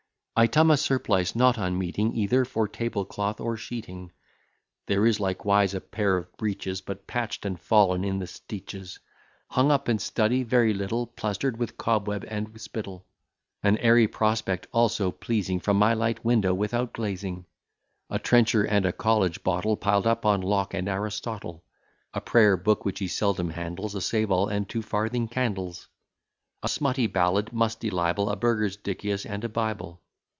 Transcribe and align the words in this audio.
Item, 0.33 0.71
a 0.71 0.77
surplice, 0.77 1.35
not 1.35 1.57
unmeeting, 1.57 2.15
Either 2.15 2.45
for 2.45 2.67
table 2.67 3.05
cloth, 3.05 3.39
or 3.39 3.55
sheeting; 3.57 4.11
There 4.87 5.05
is 5.05 5.19
likewise 5.19 5.75
a 5.75 5.81
pair 5.81 6.17
of 6.17 6.35
breeches, 6.35 6.81
But 6.81 7.05
patch'd, 7.05 7.45
and 7.45 7.59
fallen 7.59 8.03
in 8.03 8.17
the 8.17 8.25
stitches, 8.25 8.97
Hung 9.49 9.69
up 9.69 9.87
in 9.87 9.99
study 9.99 10.41
very 10.41 10.73
little, 10.73 11.05
Plaster'd 11.05 11.57
with 11.59 11.77
cobweb 11.77 12.25
and 12.27 12.59
spittle, 12.59 13.05
An 13.61 13.77
airy 13.77 14.07
prospect 14.07 14.65
all 14.73 14.89
so 14.89 15.11
pleasing, 15.11 15.59
From 15.59 15.77
my 15.77 15.93
light 15.93 16.25
window 16.25 16.55
without 16.55 16.91
glazing, 16.91 17.45
A 18.09 18.17
trencher 18.17 18.63
and 18.63 18.83
a 18.87 18.91
College 18.91 19.43
bottle, 19.43 19.77
Piled 19.77 20.07
up 20.07 20.25
on 20.25 20.41
Locke 20.41 20.73
and 20.73 20.89
Aristotle. 20.89 21.63
A 22.15 22.21
prayer 22.21 22.57
book, 22.57 22.83
which 22.83 22.97
he 22.97 23.07
seldom 23.07 23.51
handles 23.51 23.93
A 23.93 24.01
save 24.01 24.31
all 24.31 24.47
and 24.47 24.67
two 24.67 24.81
farthing 24.81 25.27
candles. 25.27 25.87
A 26.63 26.67
smutty 26.69 27.05
ballad, 27.05 27.53
musty 27.53 27.91
libel, 27.91 28.27
A 28.27 28.35
Burgersdicius 28.35 29.23
and 29.29 29.43
a 29.43 29.49
Bible. 29.49 30.01